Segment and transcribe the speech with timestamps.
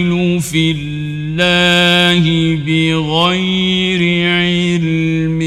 [0.00, 5.40] يضل في الله بغير علم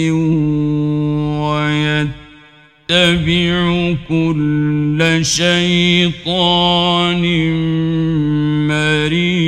[2.90, 7.22] ويتبع كل شيطان
[8.68, 9.44] مريد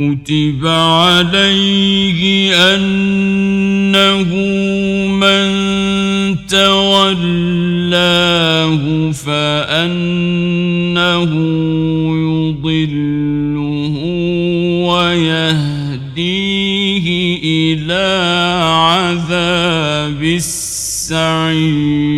[0.00, 4.34] كتب عليه أنه
[5.08, 5.52] من
[6.46, 7.61] تولى
[8.82, 10.42] له فأنه
[12.16, 13.94] يضله
[14.88, 16.26] ويهديه
[17.44, 18.06] إلى
[18.72, 22.11] عذاب السعير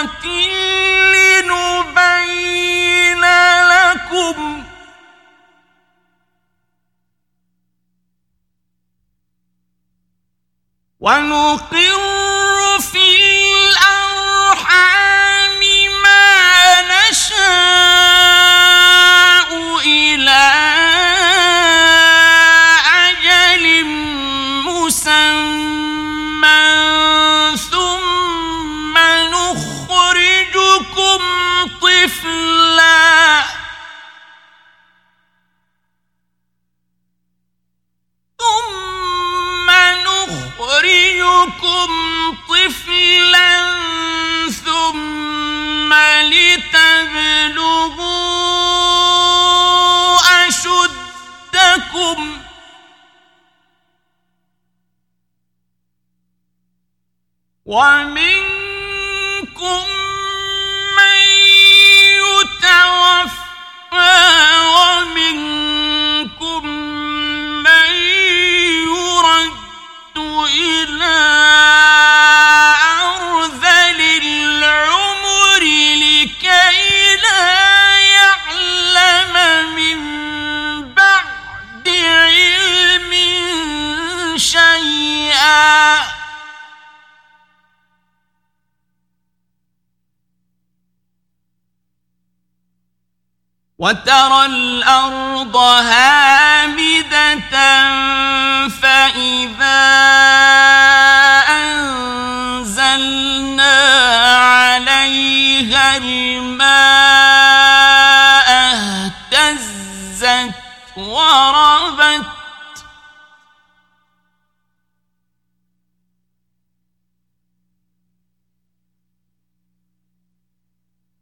[0.00, 0.26] سورة
[1.44, 3.24] لنبين
[3.70, 4.64] لكم.
[11.00, 11.89] ونقيم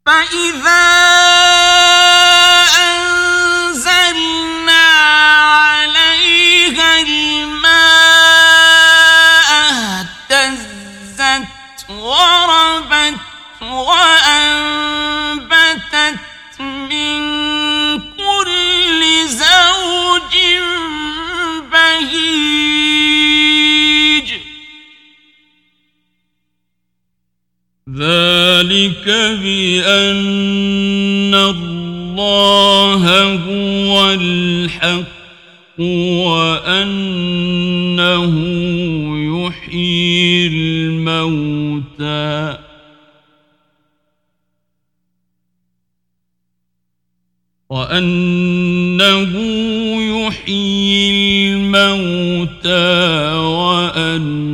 [0.09, 1.28] فَإِذَا
[27.99, 29.05] ذلك
[29.43, 33.03] بأن الله
[33.35, 35.19] هو الحق
[36.29, 37.13] وأنه
[39.35, 41.59] يحيي الموتى.
[47.69, 49.33] وأنه
[50.27, 52.79] يحيي الموتى
[53.35, 54.48] وأنه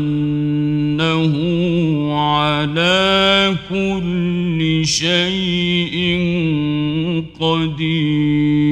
[3.45, 5.95] على كل شيء
[7.39, 8.65] قدير.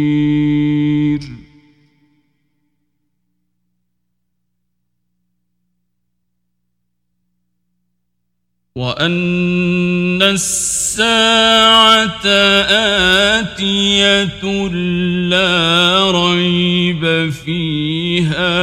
[8.75, 12.27] وأن الساعة
[13.37, 14.67] آتية
[15.29, 18.62] لا ريب فيها.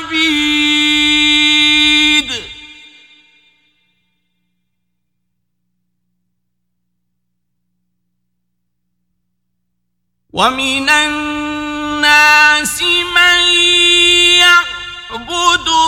[10.33, 13.82] ومن الناس من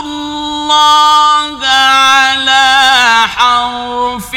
[0.05, 4.31] الله على حرف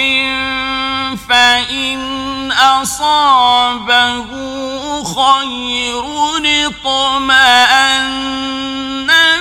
[1.29, 4.27] فإن أصابه
[5.03, 6.05] خير
[6.67, 8.07] اطمأن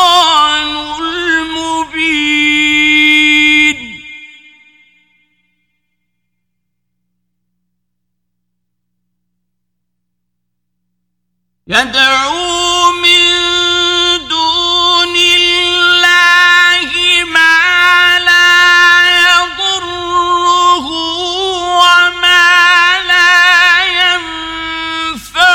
[1.00, 2.49] المبين.
[11.70, 13.30] يدعو من
[14.28, 16.90] دون الله
[17.24, 18.50] ما لا
[19.30, 20.86] يضره
[21.78, 22.46] وما
[23.06, 25.46] لا ينفعه.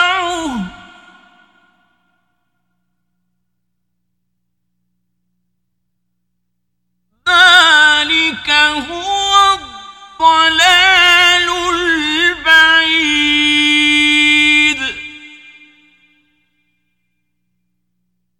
[7.28, 8.50] ذلك
[8.90, 13.15] هو الضلال البعيد.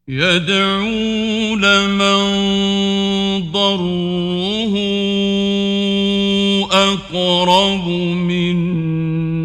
[0.08, 2.22] يدعو لمن
[3.52, 4.76] ضره
[6.72, 8.56] أقرب من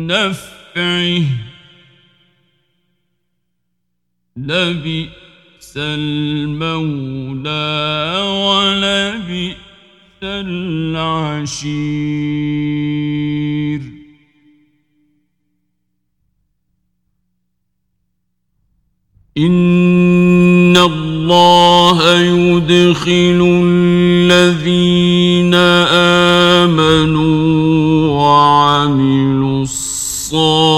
[0.07, 1.23] نفعه.
[4.37, 7.51] لبئس المولى
[8.21, 9.57] ولبئس
[10.23, 11.81] العشير.
[19.39, 19.80] إن
[22.71, 25.55] يدخل الذين
[26.65, 30.71] آمنوا وعملوا الصالحات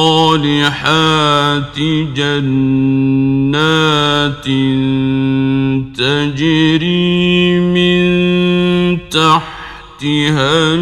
[2.16, 3.26] جنات
[5.96, 8.02] تجري من
[9.10, 10.74] تحتها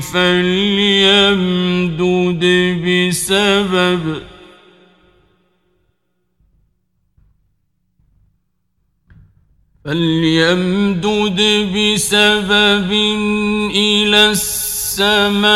[0.00, 1.94] فليمدد
[2.84, 4.22] بسبب
[9.84, 11.40] فليمدد
[11.74, 12.92] بسبب
[13.74, 15.48] إلى السماء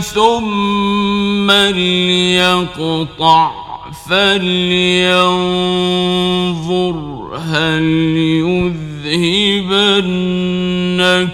[0.00, 3.52] ثم ليقطع
[4.08, 5.34] فلينظر
[7.38, 7.84] هل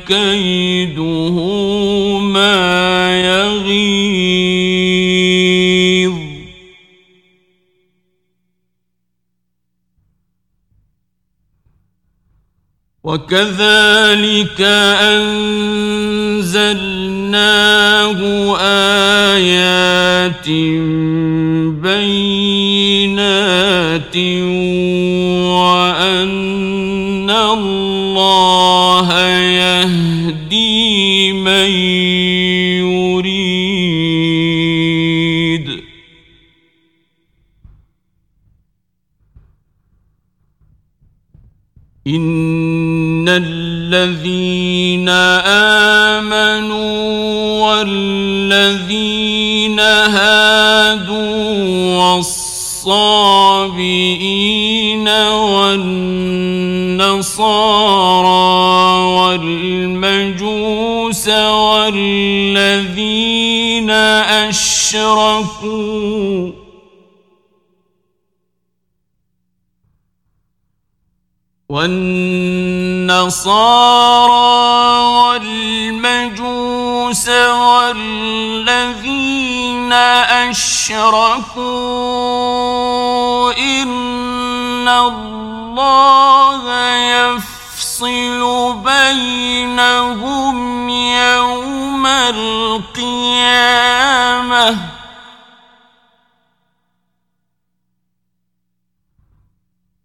[0.09, 1.37] كيده
[2.18, 4.30] ما يغيظ.
[13.04, 14.61] وكذلك
[15.00, 16.56] أنزلناه
[18.61, 20.49] آيات
[21.82, 22.70] بينات
[30.30, 31.70] يهدي من
[33.18, 33.50] يريد.
[42.06, 45.08] إن الذين
[46.18, 46.90] آمنوا
[47.66, 51.40] والذين هادوا
[51.99, 53.49] والصابئين
[55.58, 56.60] والنصارى
[59.61, 62.40] والمجوس والذين
[64.49, 66.52] أشركوا.
[71.69, 72.49] والنصارى
[75.29, 78.73] والمجوس والذين
[79.93, 81.61] أشركوا.
[83.52, 86.62] إن الله
[88.00, 90.57] يفصل بينهم
[90.88, 93.16] يوم القيامة.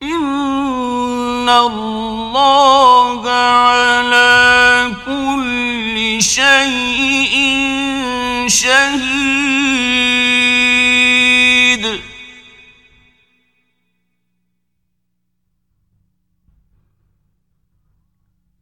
[0.03, 7.35] إن الله على كل شيء
[8.47, 9.44] شهيد.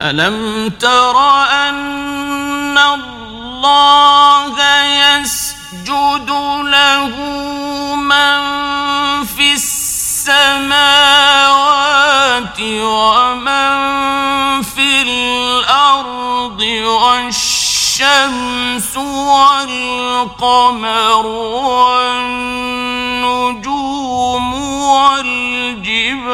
[0.04, 1.18] ألم تر
[1.52, 6.30] أن الله يسجد
[6.64, 7.16] له
[7.96, 8.44] من
[9.26, 10.74] في السماوات
[12.60, 13.74] ومن
[14.62, 17.78] في الأرض والشمس
[19.28, 20.46] والقمر
[23.16, 23.64] والنجوم
[24.84, 26.34] والجبال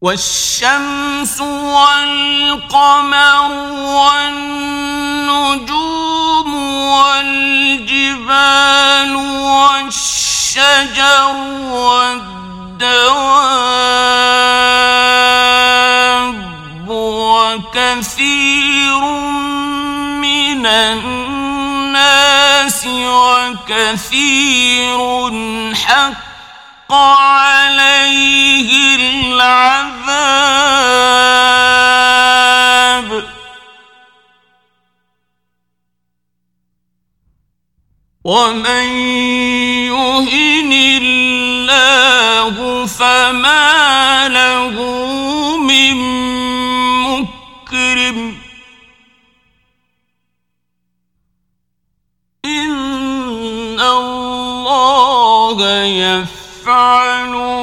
[0.00, 3.50] والشمس والقمر
[4.78, 6.54] والنجوم
[6.94, 11.34] والجبال والشجر
[11.70, 12.88] والدواب
[16.88, 19.00] وكثير
[20.22, 22.86] من الناس
[23.26, 24.98] وكثير
[25.74, 26.27] حق
[26.90, 29.88] عليه العذاب
[38.24, 38.86] ومن
[39.88, 44.76] يهن الله فما له
[45.56, 45.94] من
[47.04, 48.38] مكرم
[52.44, 56.37] إن الله يفعل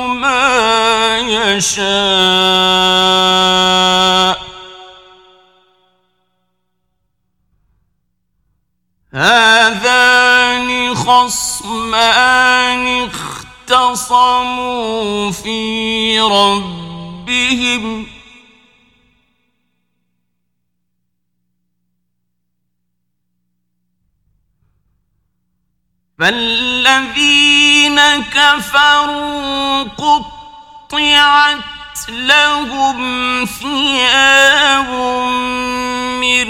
[0.08, 1.96] ما يشاء.
[9.14, 12.06] هذان خصمان
[13.70, 18.15] اختصموا في ربهم.
[26.20, 28.00] فالذين
[28.32, 31.60] كفروا قطعت
[32.10, 33.00] لهم
[33.46, 34.90] ثياب
[36.22, 36.48] من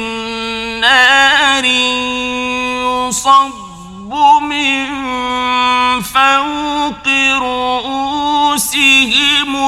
[0.82, 1.66] نار
[3.10, 4.86] يصب من
[6.02, 7.08] فوق
[7.42, 8.72] رؤوسهم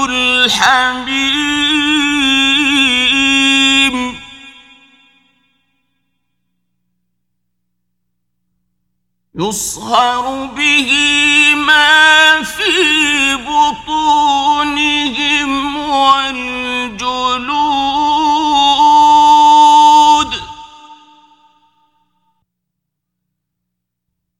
[0.09, 1.57] الحميم.
[9.39, 10.91] يصهر به
[11.55, 14.69] ما في بطونهم
[15.89, 17.47] والجلود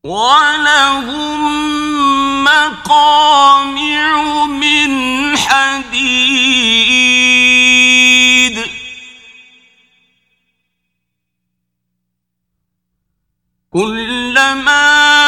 [0.04, 1.44] ولهم
[2.44, 7.17] مقامع من حديد
[13.78, 15.27] كلما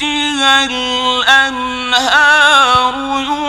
[0.00, 1.60] تحتها الأنهار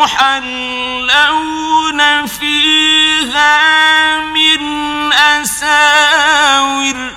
[0.04, 4.62] يحلون فيها من
[5.14, 7.12] أساور.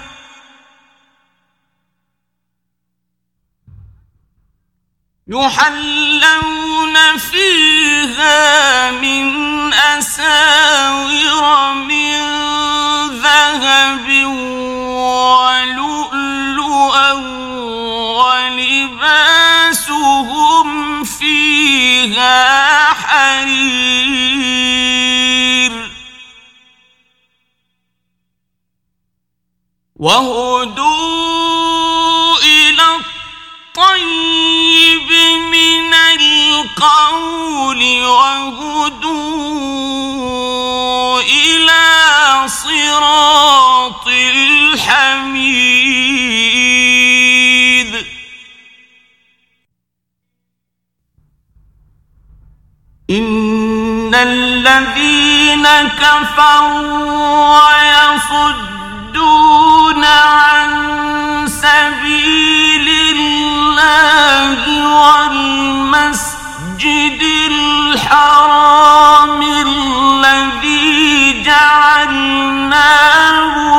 [5.28, 12.20] يحلون فيها من أساور من
[13.22, 14.08] ذهب
[19.04, 23.44] ولباسهم فيها حرير.
[29.96, 30.84] وهدوا
[32.38, 32.96] إلى
[33.76, 35.10] الطيب
[35.52, 39.20] من القول وهدوا
[41.20, 45.44] إلى صراط الحميد.
[53.18, 55.66] إن الذين
[56.00, 57.04] كفروا
[58.64, 60.70] ويصدون عن
[61.48, 64.58] سبيل الله
[64.98, 66.32] والمسجد
[67.50, 72.74] الحرام الذي جعلناه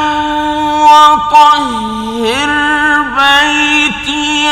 [0.89, 2.51] وطهر
[3.17, 4.47] بيتي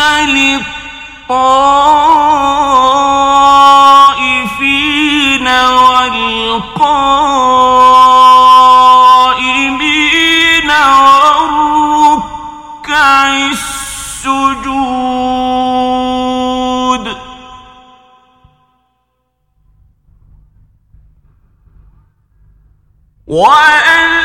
[4.26, 7.65] للطائفين والقائمين
[13.26, 14.76] السجود.
[23.28, 24.25] وأذن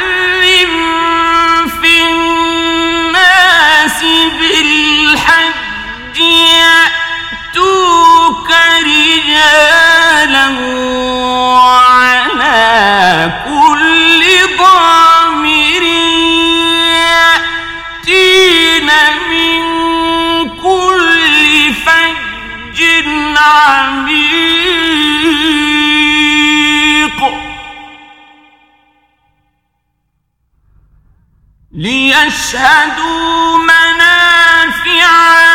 [31.72, 35.10] ليشهدوا منافع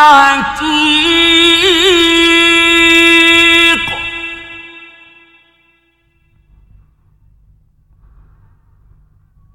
[0.07, 0.67] العتيق.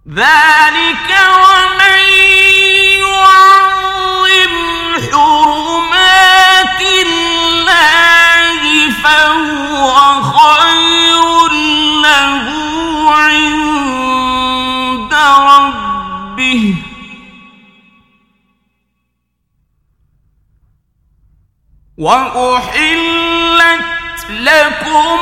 [0.08, 1.10] ذلك
[1.42, 1.98] ومن
[3.00, 4.54] يعظم
[5.12, 8.60] حرمات الله
[9.04, 11.52] فهو خير
[12.02, 12.51] له.
[22.02, 23.84] وأحلت
[24.30, 25.18] لكم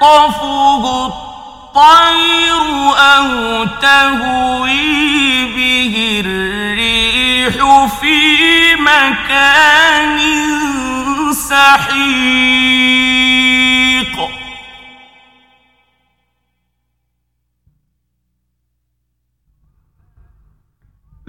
[0.00, 2.64] فتخطفه الطير
[2.98, 10.18] أو تهوي به الريح في مكان
[11.32, 12.00] سحيق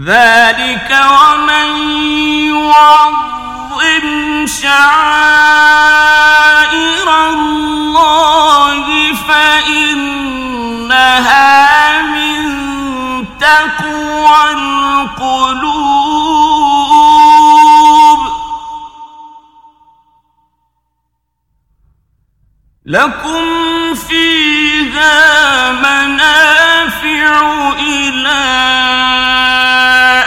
[0.02, 1.68] ذلك ومن
[2.48, 5.92] يعظم شعائر
[7.30, 7.71] الله
[11.12, 15.82] فإنها من تقوى القلوب.
[22.86, 27.42] لكم فيها منافع
[27.80, 28.44] إلى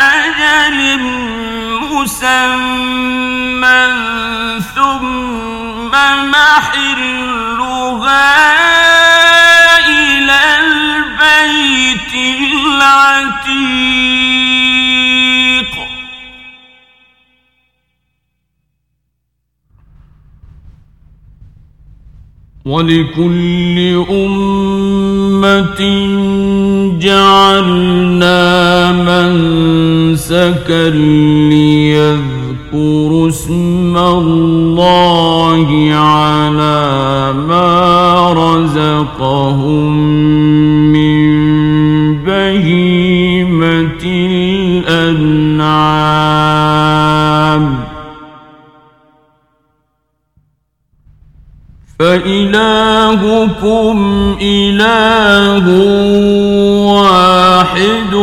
[0.01, 0.99] أجل
[1.93, 3.45] مسمى
[4.75, 5.91] ثم
[6.31, 6.61] ما
[22.65, 25.81] ولكل أمة
[26.99, 28.43] جعلنا
[28.93, 30.91] منسكا
[31.51, 39.95] ليذكروا اسم الله على ما رزقهم
[52.15, 53.97] فإلهكم
[54.43, 55.67] إله
[56.93, 58.15] واحد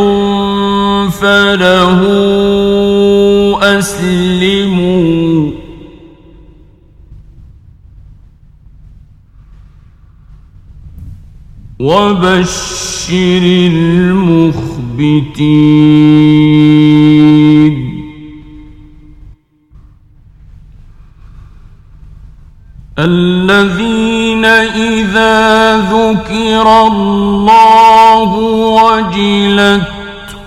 [1.12, 2.02] فله
[3.80, 5.52] أسلموا.
[11.80, 14.82] وبشر المخبتين.
[23.62, 28.34] الذين إذا ذكر الله
[28.82, 29.82] وجلت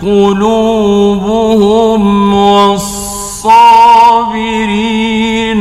[0.02, 1.64] قلوبهم
[2.34, 3.04] والصابرين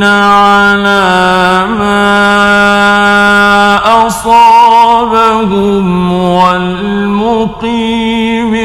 [0.04, 2.04] على ما
[4.08, 7.74] أصابهم والمقيم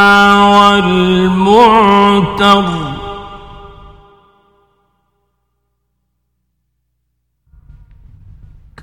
[0.58, 2.64] والمعتر.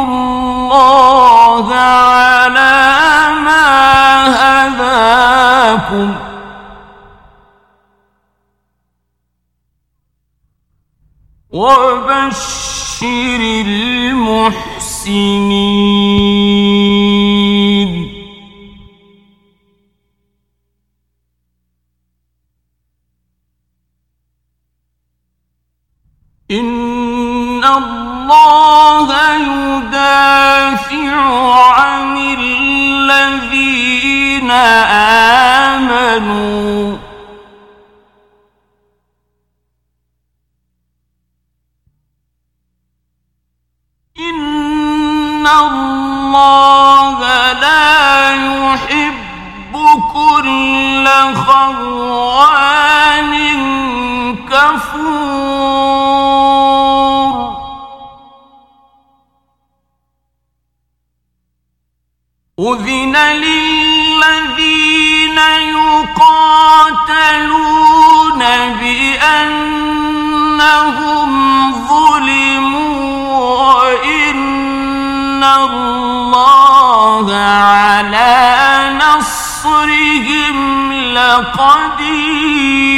[0.05, 3.67] الله على ما
[4.69, 6.15] هداكم
[11.51, 13.41] وبشر
[14.47, 15.19] المحسنين
[26.51, 31.15] إن الله يدافع
[31.75, 33.29] عن الذين
[35.71, 36.97] آمنوا.
[44.19, 47.19] إن الله
[47.53, 49.75] لا يحب
[50.13, 51.07] كل
[51.47, 53.33] خوان
[54.51, 55.98] كفور.
[62.61, 65.39] أذن للذين
[65.79, 66.79] يقاتلون
[68.81, 70.09] بأنهم
[71.89, 82.98] ظلموا وإن الله على نصرهم لقدير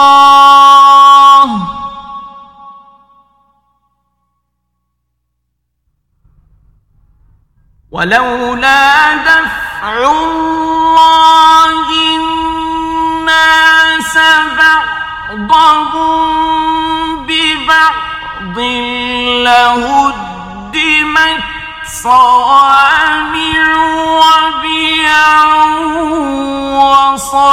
[8.01, 14.17] ولولا دفع الله الناس
[15.31, 18.57] بعضهم ببعض
[19.45, 21.43] لهدمت
[22.03, 25.53] صوامع وبيع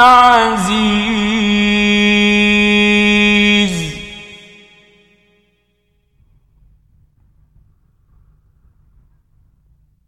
[0.02, 1.22] عزيز.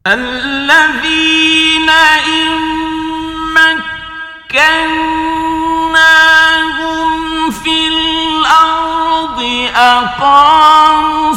[0.08, 2.52] الذين إن
[4.44, 4.72] مكناهم
[7.52, 9.40] في الأرض
[9.76, 11.34] أقاموا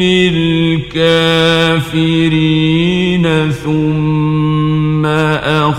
[0.00, 1.44] للكافرين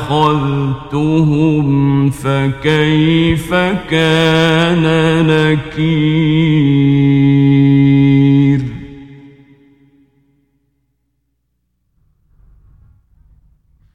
[0.05, 1.65] أخذتهم
[2.09, 3.53] فكيف
[3.89, 4.83] كان
[5.27, 6.75] نكير؟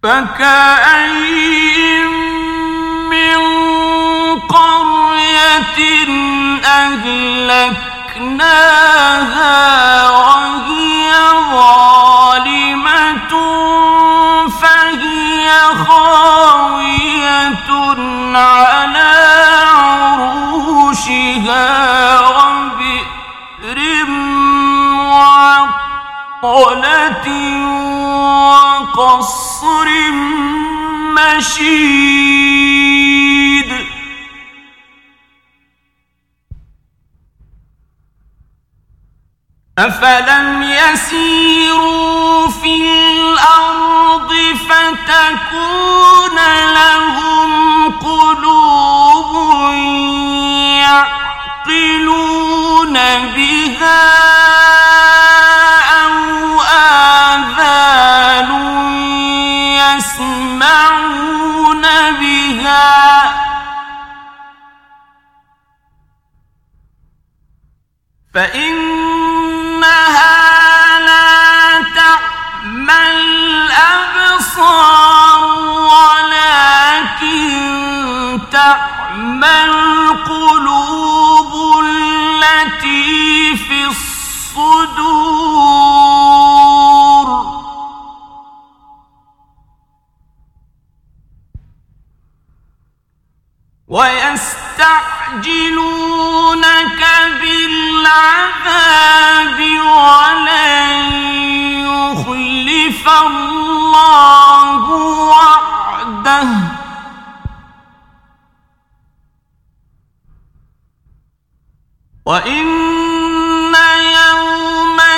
[0.02, 2.06] فكأين
[3.10, 3.40] من
[4.48, 5.80] قرية
[6.64, 8.00] أهلكناها
[10.10, 11.12] وهي
[11.52, 11.79] ظالمة
[15.88, 17.70] خاوية
[18.38, 19.12] على
[20.20, 21.68] عروشها
[22.20, 23.78] وبئر
[26.42, 27.26] معطلة
[28.46, 29.88] وقصر
[31.16, 32.10] مشيد
[39.78, 43.09] أفلم يسيروا في
[43.40, 44.32] الأرض
[44.68, 46.38] فتكون
[46.74, 47.50] لهم
[47.98, 49.32] قلوب
[51.66, 52.94] يعقلون
[53.36, 54.02] بها
[56.02, 56.60] أو
[57.32, 58.50] آذان
[59.96, 61.84] يسمعون
[62.20, 62.90] بها.
[68.34, 68.69] فإنها
[79.40, 81.52] إنما القلوب
[81.84, 84.90] التي في الصدور.
[93.88, 94.60] ويستعجلونك
[97.40, 98.80] بالعذاب
[99.80, 101.12] ولن
[101.88, 104.90] يخلف الله
[105.30, 106.69] وعده.
[112.26, 112.66] وإن
[113.96, 115.14] يوما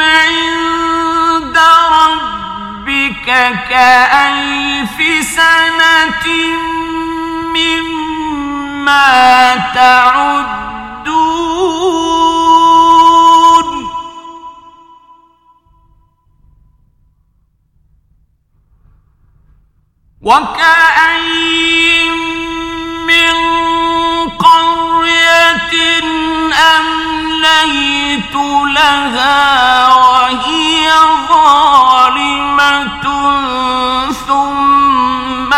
[0.00, 1.58] عند
[1.92, 3.26] ربك
[3.68, 6.26] كألف سنة
[7.54, 9.06] مما
[9.74, 10.68] تعدون
[20.22, 22.10] وكأي
[23.06, 23.36] من
[24.28, 26.07] قرية
[27.48, 28.34] أمليت
[28.74, 30.90] لها وهي
[31.28, 33.04] ظالمة
[34.12, 35.52] ثم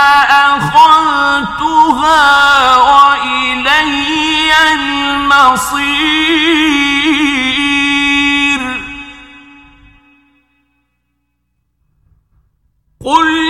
[0.50, 1.76] أخذتها
[2.76, 6.00] وإلي المصير.
[13.04, 13.49] قل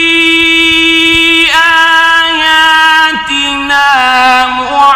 [3.11, 4.90] آياتنا معاجزين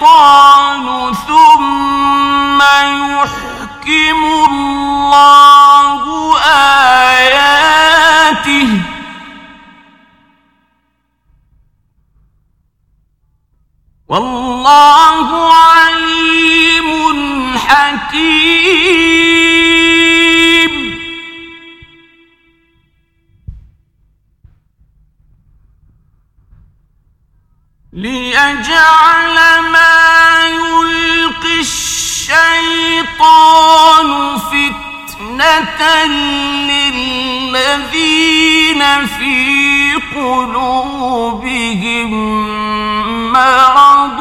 [0.00, 2.60] الشيطان ثم
[3.20, 4.20] يحكم
[4.50, 6.02] الله
[7.16, 8.70] آياته.
[14.08, 16.88] والله عليم
[17.58, 18.89] حكيم.
[37.50, 42.10] للذين في قلوبهم
[43.32, 44.20] مرض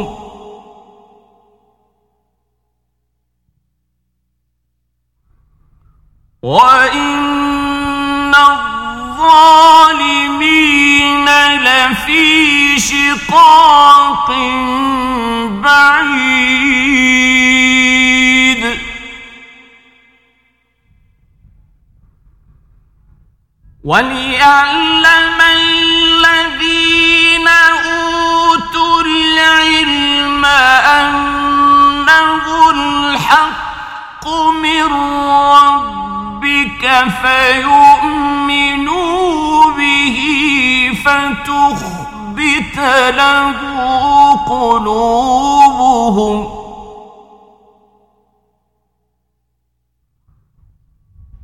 [6.42, 9.56] وإن الظالمين
[11.28, 14.30] لفي شقاق
[15.50, 16.86] بعيد
[23.84, 30.44] وليعلم الذين أوتوا العلم
[30.84, 34.28] أنه الحق
[34.62, 34.92] من
[35.52, 36.84] ربك
[37.22, 38.45] فيؤمنوا به
[41.06, 42.78] فتخبت
[43.16, 43.54] له
[44.50, 46.36] قلوبهم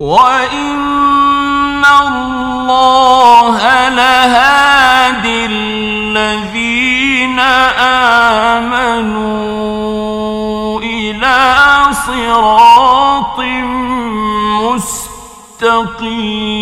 [0.00, 7.38] وإن الله لهادي الذين
[8.58, 9.20] آمنوا
[10.80, 11.54] إلى
[12.06, 13.38] صراط
[15.62, 16.61] مستقيم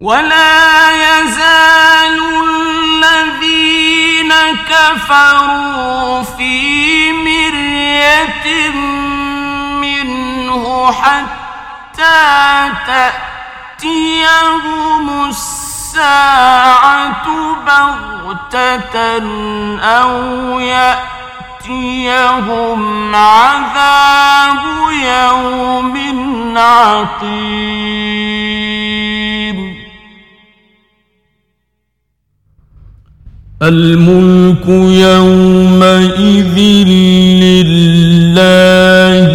[0.00, 2.20] ولا يزال
[3.04, 4.32] الذين
[4.68, 8.70] كفروا في مرية
[9.80, 12.70] منه حتى
[13.76, 17.26] تأتيهم الساعة
[17.66, 18.96] بغتة
[19.80, 20.60] أو
[21.70, 22.02] يأتيهم
[23.14, 25.94] عذاب يوم
[26.58, 27.99] عقيم
[33.62, 34.68] الملك
[35.08, 36.58] يومئذ
[37.44, 39.32] لله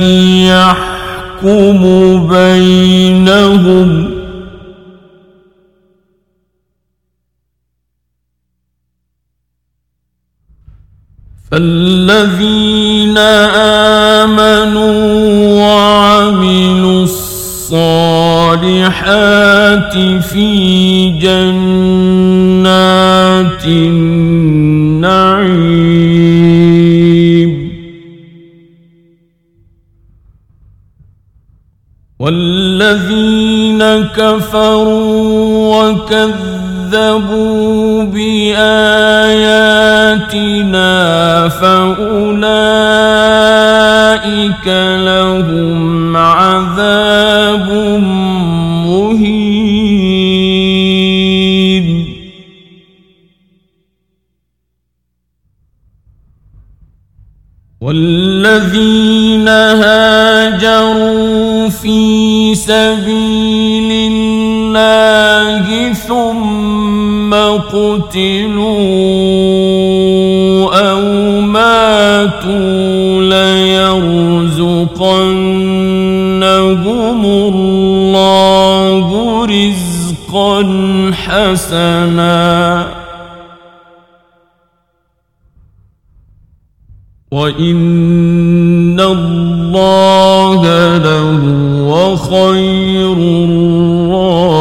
[0.49, 1.81] يحكم
[2.27, 4.11] بينهم.
[11.51, 13.17] فالذين
[14.27, 14.97] آمنوا
[15.61, 17.73] وعملوا الصالحات
[20.23, 22.05] في جنات
[34.17, 37.33] كفروا وكذبوا
[38.03, 38.69] بآياتنا
[41.49, 42.37] فأولئك
[44.97, 47.69] لهم عذاب
[48.85, 49.85] مهين.
[57.81, 59.47] والذين
[59.83, 60.95] هاجروا
[61.69, 63.54] في سبيل
[67.73, 68.65] قتلوا
[70.91, 71.01] أو
[71.41, 74.45] ماتوا ليرزقنهم
[77.25, 79.05] الله
[79.45, 80.63] رزقا
[81.13, 82.87] حسنا.
[87.31, 90.61] وإن الله
[90.97, 93.17] لهو خير
[93.49, 94.55] الرازقين.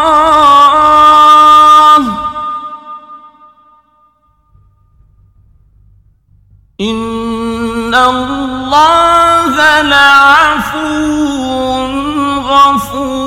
[6.80, 7.27] إن
[7.94, 11.08] الله لعفو
[12.40, 13.18] غفور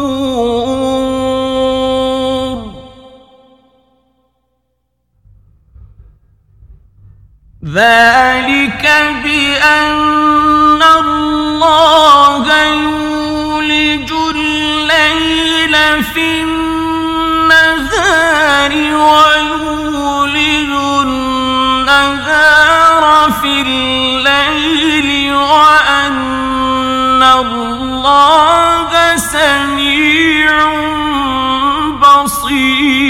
[7.65, 8.83] ذلك
[9.23, 17.91] بأن الله يولج الليل في النهار
[18.95, 20.40] ويولج
[22.61, 30.53] النهار في الليل وأن الله سميع
[32.01, 33.01] بصير.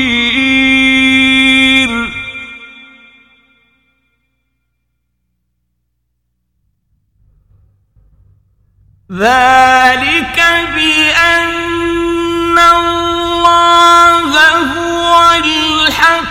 [9.11, 10.37] ذلك
[10.75, 14.31] بأن الله
[14.73, 16.30] هو الحق.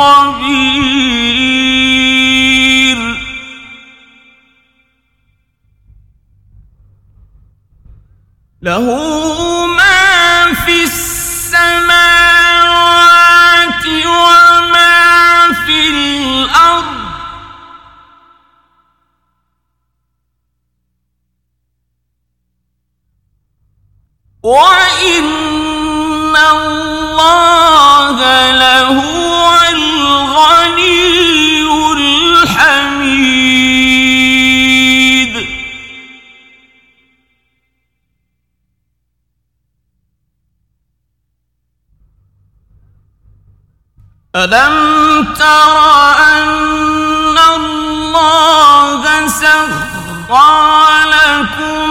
[0.00, 1.40] خبير
[8.62, 8.99] له
[44.36, 45.78] ألم تر
[46.18, 51.90] أن الله سخر لكم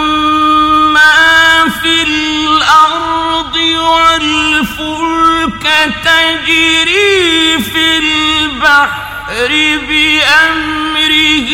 [0.93, 5.65] ما في الأرض والفلك
[6.05, 9.51] تجري في البحر
[9.89, 11.49] بأمره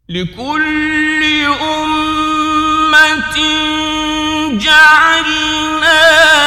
[0.09, 1.22] لكل
[1.62, 3.37] أمة
[4.59, 6.01] جعلنا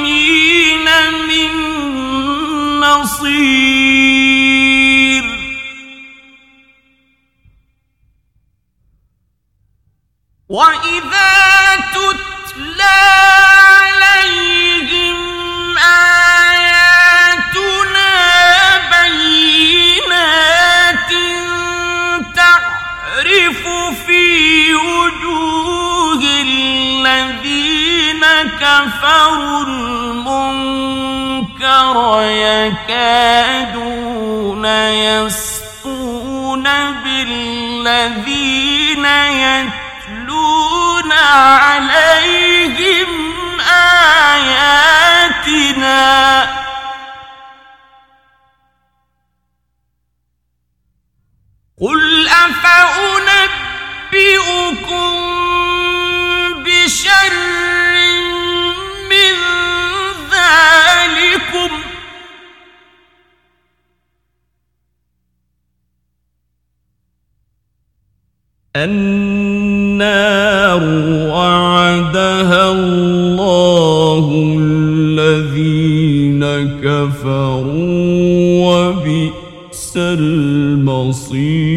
[3.21, 5.23] نصير
[10.49, 13.01] وإذا تتلى
[13.77, 15.17] عليهم
[16.47, 18.09] آياتنا
[18.91, 21.11] بينات
[22.35, 23.61] تعرف
[24.07, 24.25] في
[24.75, 28.21] وجوه الذين
[28.61, 29.50] كفروا
[31.91, 34.65] المنكر يكادون
[35.25, 36.63] يسطون
[37.03, 39.05] بالذين
[39.45, 43.09] يتلون عليهم
[44.31, 46.01] آياتنا.
[51.81, 53.20] قل أفأنبئكم
[68.75, 70.03] النار
[71.27, 74.25] وعدها الله
[74.59, 76.43] الذين
[76.83, 77.67] كفروا
[78.65, 81.70] وبئس المصير.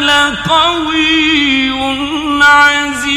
[0.00, 1.70] لقوي
[2.42, 3.16] عزيز.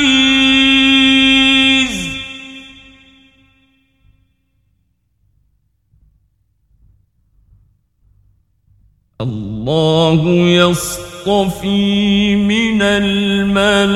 [9.22, 13.90] الله يصطفي من الملائكة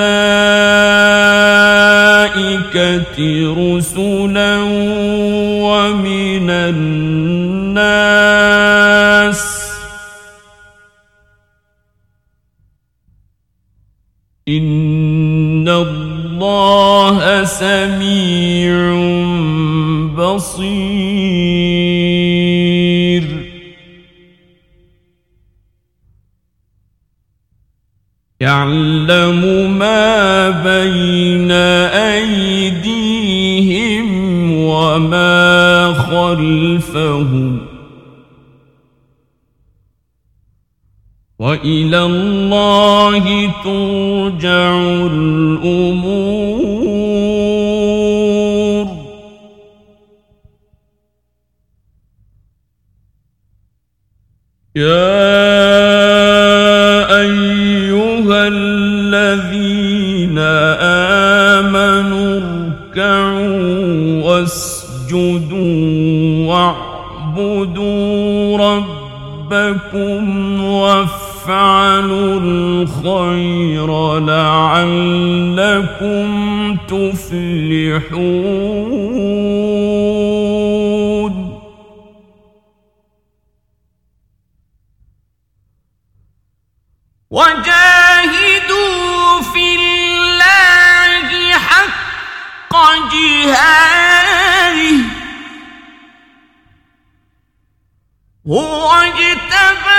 [3.57, 4.57] رسلا
[5.63, 7.02] ومن الناس
[17.59, 18.93] سميع
[20.15, 20.83] بصير.
[28.41, 31.51] يعلم ما بين
[31.91, 32.87] أيديهم
[34.57, 37.59] وما خلفهم.
[41.39, 44.75] وإلى الله ترجع
[45.05, 46.32] الأمور.
[99.23, 99.92] هو